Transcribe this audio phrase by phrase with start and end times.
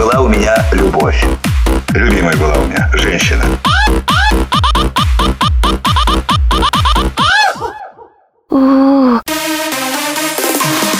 [0.00, 1.22] Была у меня любовь.
[1.92, 3.44] Любимая была у меня женщина.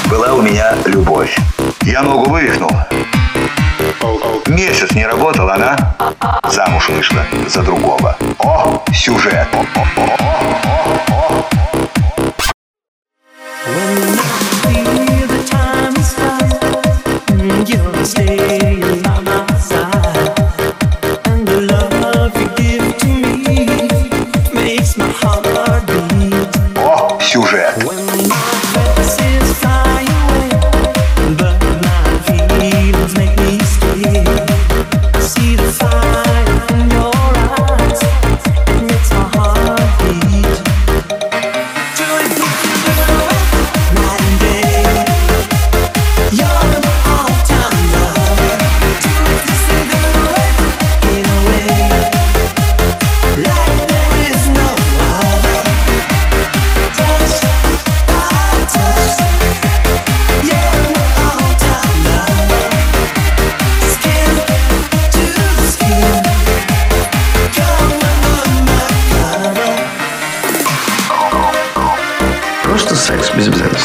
[0.04, 1.34] Была у меня любовь.
[1.80, 2.71] Я ногу вывихнул.
[4.48, 5.96] Месяц не работал, она
[6.50, 8.18] замуж вышла за другого.
[8.40, 9.48] О, сюжет.
[9.54, 10.61] О, о, о, о,
[11.08, 11.26] о.
[11.26, 11.29] О,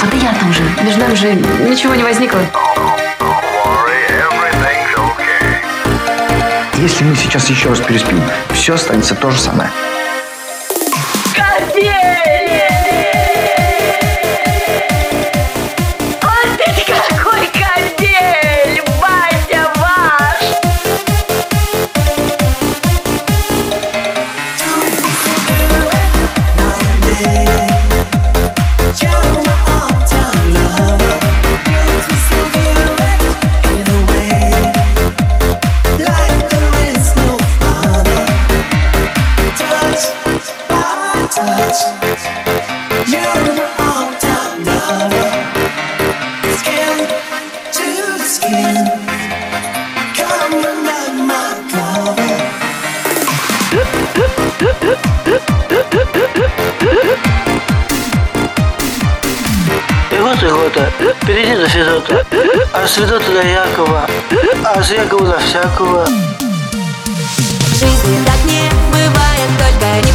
[0.05, 0.61] А ты я там же.
[0.83, 2.39] Между нами же ничего не возникло.
[6.75, 8.21] Если мы сейчас еще раз переспим,
[8.53, 9.71] все останется то же самое.
[61.75, 62.25] Федота,
[62.71, 64.07] а с Федота до Якова,
[64.63, 66.05] а с Якова до всякого.
[66.05, 66.07] В
[68.25, 70.13] так не бывает, только не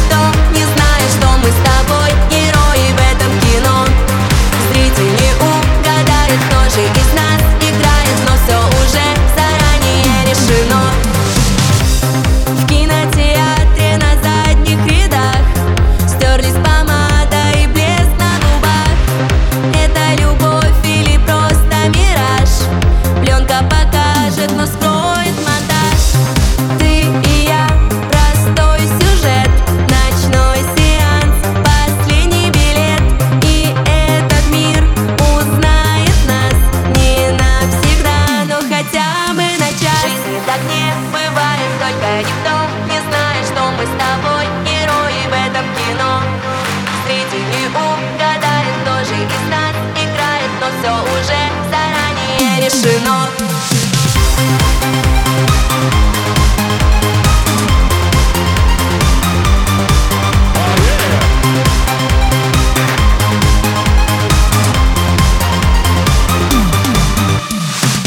[52.83, 53.27] решено.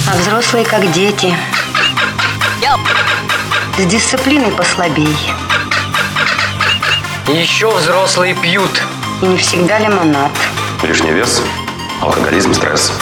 [0.07, 1.37] А взрослые как дети.
[3.77, 5.17] С дисциплиной послабей.
[7.27, 8.71] Еще взрослые пьют.
[9.21, 10.31] И не всегда лимонад.
[10.83, 11.43] Лишний вес,
[12.01, 12.93] алкоголизм, стресс.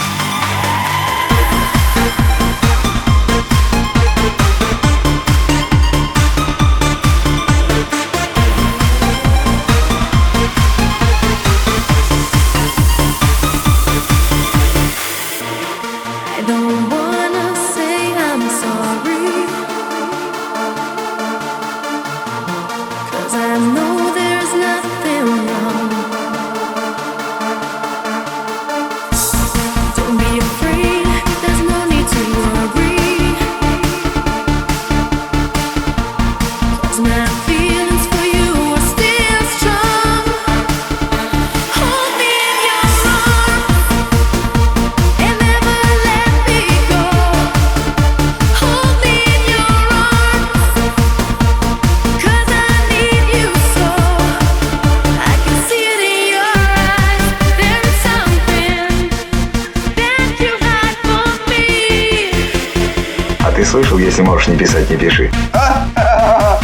[63.72, 65.30] Слышал, если можешь не писать, не пиши.
[65.54, 66.58] А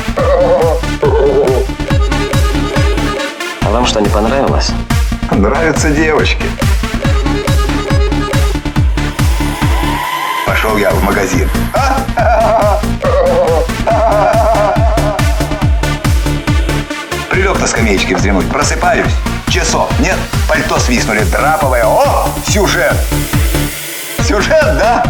[3.71, 4.73] вам что, не понравилось?
[5.31, 6.45] Нравятся девочки.
[10.45, 11.49] Пошел я в магазин.
[17.31, 18.51] Прилег на скамеечке вздремнуть.
[18.51, 19.15] Просыпаюсь.
[19.49, 20.19] Часов нет.
[20.47, 21.21] Пальто свистнули.
[21.21, 21.87] Драповое.
[21.87, 22.97] О, сюжет.
[24.27, 25.03] Сюжет, да?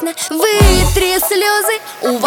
[0.00, 2.18] Серьезно, вытри слезы У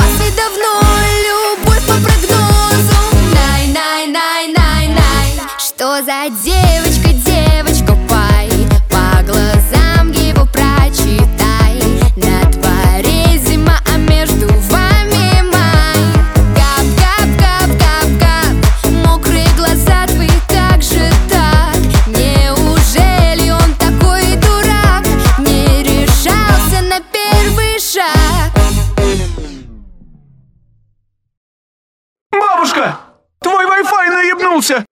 [33.73, 34.85] Wi-Fi наебнулся!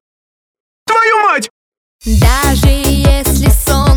[0.87, 1.49] Твою мать!
[2.03, 3.90] Даже если солнце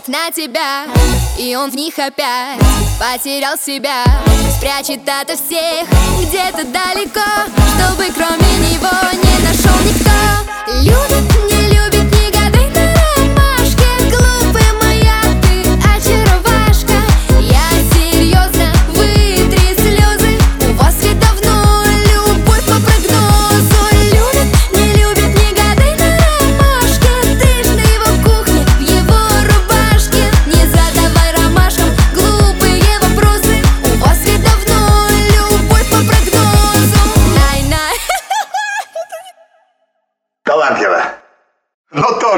[0.00, 0.84] смотрят на тебя,
[1.38, 2.58] и он в них опять
[2.98, 4.04] потерял себя.
[4.56, 5.88] Спрячет от всех
[6.20, 7.20] где-то далеко,
[7.74, 10.10] чтобы кроме него не нашел никто.
[10.82, 11.29] Любит,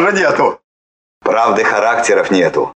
[0.03, 0.61] тоже нету.
[1.21, 2.73] Правды характеров нету.